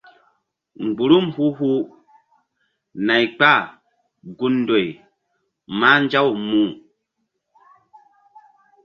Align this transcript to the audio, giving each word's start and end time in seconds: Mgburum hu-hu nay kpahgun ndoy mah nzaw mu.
Mgburum 0.85 1.27
hu-hu 1.35 1.69
nay 3.05 3.23
kpahgun 3.37 4.53
ndoy 4.61 4.87
mah 5.79 5.97
nzaw 6.03 6.29
mu. 6.47 6.63